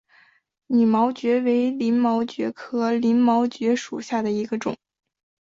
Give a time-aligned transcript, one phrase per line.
[0.65, 4.75] 拟岩蕨为鳞毛蕨科鳞毛蕨属下的一个种。